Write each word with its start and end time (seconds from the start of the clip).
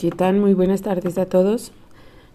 ¿Qué 0.00 0.10
tal? 0.10 0.36
Muy 0.36 0.54
buenas 0.54 0.80
tardes 0.80 1.18
a 1.18 1.26
todos. 1.26 1.72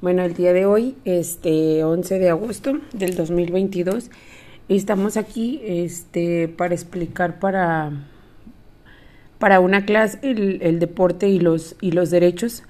Bueno, 0.00 0.24
el 0.24 0.34
día 0.34 0.52
de 0.52 0.66
hoy, 0.66 0.96
este 1.04 1.84
11 1.84 2.18
de 2.18 2.28
agosto 2.28 2.80
del 2.92 3.14
2022, 3.14 4.10
estamos 4.68 5.16
aquí 5.16 5.60
este, 5.64 6.48
para 6.48 6.74
explicar 6.74 7.38
para, 7.38 7.92
para 9.38 9.60
una 9.60 9.84
clase 9.84 10.18
el, 10.22 10.80
deporte 10.80 11.28
y 11.28 11.38
los, 11.38 11.76
y 11.80 11.92
los 11.92 12.10
derechos. 12.10 12.64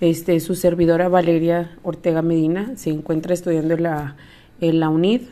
Este, 0.00 0.38
su 0.38 0.54
servidora 0.54 1.08
Valeria 1.08 1.76
Ortega 1.82 2.22
Medina 2.22 2.70
se 2.76 2.90
encuentra 2.90 3.34
estudiando 3.34 3.74
en 3.74 3.82
la, 3.82 4.16
en 4.60 4.78
la 4.78 4.90
UNID 4.90 5.22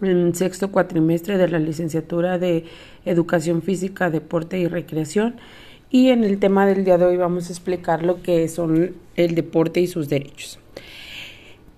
en 0.00 0.34
sexto 0.34 0.72
cuatrimestre 0.72 1.38
de 1.38 1.46
la 1.46 1.60
licenciatura 1.60 2.36
de 2.36 2.64
Educación 3.04 3.62
Física, 3.62 4.10
Deporte 4.10 4.58
y 4.58 4.66
Recreación 4.66 5.36
y 5.92 6.08
en 6.08 6.24
el 6.24 6.38
tema 6.38 6.66
del 6.66 6.84
día 6.84 6.98
de 6.98 7.04
hoy 7.04 7.16
vamos 7.16 7.48
a 7.48 7.52
explicar 7.52 8.02
lo 8.02 8.22
que 8.22 8.48
son 8.48 8.94
el 9.14 9.36
deporte 9.36 9.80
y 9.80 9.86
sus 9.86 10.08
derechos. 10.08 10.58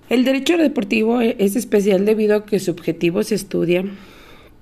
El 0.08 0.24
derecho 0.24 0.56
deportivo 0.56 1.20
es 1.20 1.56
especial 1.56 2.06
debido 2.06 2.36
a 2.36 2.46
que 2.46 2.60
su 2.60 2.70
objetivo 2.70 3.22
se 3.22 3.34
estudia 3.34 3.84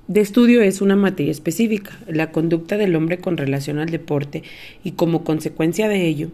de 0.08 0.20
estudio 0.20 0.62
es 0.62 0.80
una 0.80 0.96
materia 0.96 1.30
específica, 1.30 1.96
la 2.08 2.32
conducta 2.32 2.76
del 2.76 2.96
hombre 2.96 3.18
con 3.18 3.36
relación 3.36 3.78
al 3.78 3.90
deporte 3.90 4.42
y 4.82 4.92
como 4.92 5.22
consecuencia 5.22 5.88
de 5.88 6.06
ello, 6.06 6.30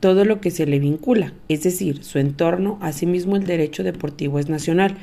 todo 0.00 0.24
lo 0.24 0.40
que 0.40 0.50
se 0.50 0.64
le 0.64 0.78
vincula, 0.78 1.34
es 1.48 1.62
decir, 1.62 2.02
su 2.02 2.18
entorno, 2.18 2.78
asimismo 2.80 3.36
el 3.36 3.44
derecho 3.44 3.82
deportivo 3.82 4.38
es 4.38 4.48
nacional, 4.48 4.96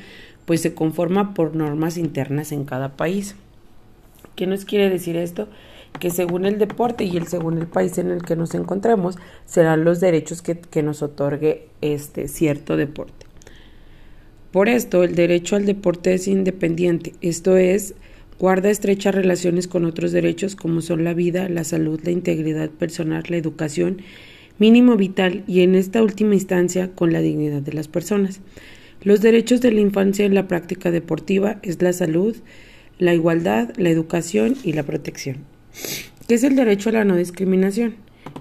pues 0.46 0.60
se 0.60 0.74
conforma 0.74 1.32
por 1.32 1.54
normas 1.54 1.96
internas 1.96 2.50
en 2.50 2.64
cada 2.64 2.96
país. 2.96 3.36
¿Qué 4.34 4.46
nos 4.46 4.64
quiere 4.64 4.90
decir 4.90 5.16
esto? 5.16 5.48
Que 5.98 6.10
según 6.10 6.44
el 6.44 6.58
deporte 6.58 7.04
y 7.04 7.16
el 7.16 7.26
según 7.26 7.58
el 7.58 7.66
país 7.66 7.98
en 7.98 8.10
el 8.10 8.22
que 8.22 8.36
nos 8.36 8.54
encontremos 8.54 9.16
serán 9.46 9.84
los 9.84 10.00
derechos 10.00 10.42
que, 10.42 10.58
que 10.58 10.82
nos 10.82 11.02
otorgue 11.02 11.68
este 11.80 12.28
cierto 12.28 12.76
deporte. 12.76 13.26
Por 14.52 14.68
esto, 14.68 15.04
el 15.04 15.14
derecho 15.14 15.56
al 15.56 15.66
deporte 15.66 16.14
es 16.14 16.26
independiente, 16.26 17.12
esto 17.20 17.56
es, 17.56 17.94
guarda 18.38 18.70
estrechas 18.70 19.14
relaciones 19.14 19.68
con 19.68 19.84
otros 19.84 20.12
derechos 20.12 20.56
como 20.56 20.80
son 20.80 21.04
la 21.04 21.12
vida, 21.12 21.48
la 21.48 21.64
salud, 21.64 22.00
la 22.02 22.12
integridad 22.12 22.70
personal, 22.70 23.24
la 23.28 23.36
educación, 23.36 23.98
mínimo 24.58 24.96
vital 24.96 25.44
y 25.46 25.60
en 25.60 25.74
esta 25.74 26.02
última 26.02 26.34
instancia 26.34 26.92
con 26.94 27.12
la 27.12 27.20
dignidad 27.20 27.62
de 27.62 27.72
las 27.72 27.88
personas. 27.88 28.40
Los 29.02 29.20
derechos 29.20 29.60
de 29.60 29.70
la 29.70 29.80
infancia 29.80 30.24
en 30.24 30.34
la 30.34 30.48
práctica 30.48 30.90
deportiva 30.90 31.58
es 31.62 31.80
la 31.82 31.92
salud, 31.92 32.36
la 32.98 33.14
igualdad, 33.14 33.70
la 33.76 33.90
educación 33.90 34.56
y 34.64 34.72
la 34.72 34.82
protección. 34.82 35.57
¿Qué 36.26 36.34
es 36.34 36.44
el 36.44 36.56
derecho 36.56 36.90
a 36.90 36.92
la 36.92 37.04
no 37.04 37.16
discriminación? 37.16 37.94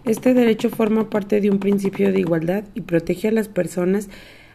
Este 0.06 0.33
derecho 0.33 0.70
forma 0.70 1.09
parte 1.09 1.42
de 1.42 1.50
un 1.50 1.59
principio 1.59 2.11
de 2.11 2.20
igualdad 2.20 2.64
y 2.75 2.81
protege 2.81 3.30
a 3.30 3.31
las 3.31 3.47
personas 3.47 4.09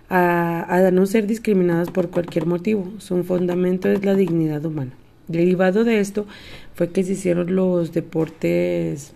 a, 0.08 0.90
no 0.92 1.06
ser 1.06 1.26
discriminadas 1.26 1.90
por 1.90 2.10
cualquier 2.10 2.46
motivo. 2.46 2.92
Su 2.98 3.22
fundamento 3.24 3.88
es 3.90 4.04
la 4.04 4.14
dignidad 4.14 4.64
humana. 4.64 4.92
Derivado 5.28 5.84
de 5.84 6.00
esto 6.00 6.26
fue 6.74 6.90
que 6.90 7.04
se 7.04 7.12
hicieron 7.12 7.54
los 7.54 7.92
deportes 7.92 9.14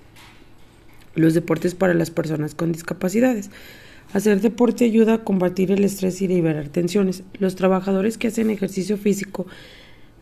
los 1.15 1.33
deportes 1.33 1.75
para 1.75 1.95
las 1.95 2.11
personas 2.11 2.55
con 2.55 2.73
discapacidades. 2.73 3.51
Hacer 4.13 4.41
deporte 4.41 4.85
ayuda 4.85 5.15
a 5.15 5.25
combatir 5.25 5.73
el 5.73 5.83
estrés 5.83 6.21
y 6.23 6.29
liberar 6.29 6.69
tensiones. 6.69 7.23
Los 7.39 7.57
trabajadores 7.57 8.19
que 8.19 8.29
hacen 8.29 8.51
ejercicio 8.51 8.97
físico 8.97 9.47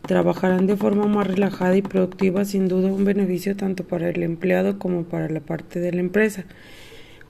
trabajarán 0.07 0.67
de 0.67 0.77
forma 0.77 1.07
más 1.07 1.27
relajada 1.27 1.77
y 1.77 1.83
productiva, 1.83 2.45
sin 2.45 2.69
duda 2.69 2.89
un 2.89 3.05
beneficio 3.05 3.57
tanto 3.57 3.85
para 3.85 4.09
el 4.09 4.23
empleado 4.23 4.79
como 4.79 5.05
para 5.05 5.29
la 5.29 5.41
parte 5.41 5.81
de 5.81 5.93
la 5.93 6.01
empresa. 6.01 6.45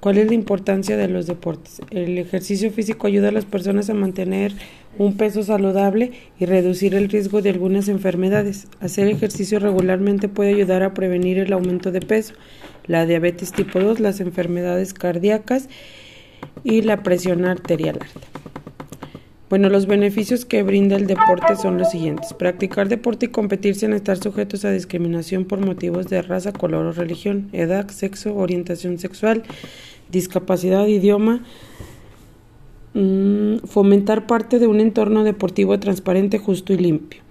¿Cuál 0.01 0.19
es 0.19 0.27
la 0.27 0.35
importancia 0.35 0.99
de 0.99 1.09
los 1.09 1.27
deportes? 1.27 1.81
El 1.91 2.19
ejercicio 2.19 2.71
físico 2.71 3.07
ayuda 3.07 3.29
a 3.29 3.33
las 3.33 3.47
personas 3.47 3.89
a 3.89 3.95
mantener 3.95 4.53
un 4.99 5.17
peso 5.17 5.43
saludable 5.43 6.13
y 6.39 6.45
reducir 6.45 6.95
el 6.95 7.09
riesgo 7.09 7.41
de 7.41 7.49
algunas 7.49 7.89
enfermedades. 7.89 8.67
Hacer 8.81 9.09
ejercicio 9.09 9.61
regularmente 9.61 10.29
puede 10.29 10.51
ayudar 10.51 10.83
a 10.83 10.93
prevenir 10.93 11.39
el 11.39 11.55
aumento 11.55 11.91
de 11.91 12.01
peso, 12.01 12.35
la 12.87 13.07
diabetes 13.07 13.53
tipo 13.53 13.81
2, 13.81 13.99
las 14.01 14.21
enfermedades 14.21 14.93
cardíacas 14.93 15.71
y 16.65 16.83
la 16.83 17.03
presión 17.03 17.47
arterial 17.47 17.99
alta. 18.03 18.54
Bueno, 19.55 19.69
los 19.69 19.87
beneficios 19.87 20.45
que 20.45 20.65
brinda 20.65 20.97
el 20.97 21.07
deporte 21.07 21.55
son 21.55 21.79
los 21.79 21.93
siguientes. 21.93 22.35
Practicar 22.35 22.89
deporte 22.89 23.27
y 23.27 23.29
competir 23.29 23.77
sin 23.77 23.93
estar 23.93 24.17
sujetos 24.17 24.65
a 24.65 24.73
discriminación 24.73 25.45
por 25.45 25.65
motivos 25.65 26.09
de 26.09 26.23
raza, 26.23 26.53
color 26.53 26.87
o 26.87 26.93
religión, 26.93 27.51
edad, 27.53 27.87
sexo, 27.87 28.35
orientación 28.35 28.99
sexual, 28.99 29.45
discapacidad, 30.11 30.89
idioma. 30.89 31.45
Mm, 32.95 33.59
fomentar 33.59 34.27
parte 34.27 34.59
de 34.59 34.67
un 34.67 34.81
entorno 34.81 35.23
deportivo 35.23 35.79
transparente, 35.79 36.41
justo 36.41 36.73
y 36.73 36.79
limpio. 36.79 37.23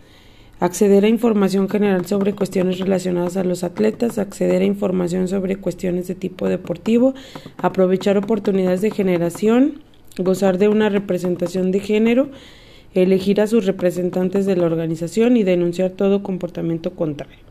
Acceder 0.62 1.04
a 1.04 1.10
información 1.10 1.68
general 1.68 2.06
sobre 2.06 2.32
cuestiones 2.32 2.80
relacionadas 2.80 3.36
a 3.36 3.44
los 3.44 3.66
atletas, 3.66 4.18
acceder 4.18 4.62
a 4.62 4.66
información 4.66 5.28
sobre 5.28 5.58
cuestiones 5.58 6.08
de 6.08 6.16
tipo 6.16 6.48
deportivo, 6.48 7.16
aprovechar 7.58 8.18
oportunidades 8.18 8.80
de 8.80 8.92
generación, 8.92 9.82
gozar 10.18 10.58
de 10.58 10.68
una 10.68 10.90
representación 10.90 11.72
de 11.72 11.80
género, 11.80 12.30
elegir 12.94 13.42
a 13.42 13.48
sus 13.48 13.66
representantes 13.66 14.46
de 14.46 14.56
la 14.56 14.66
organización 14.66 15.38
y 15.38 15.44
denunciar 15.44 15.92
todo 15.92 16.24
comportamiento 16.24 16.96
contrario. 16.96 17.43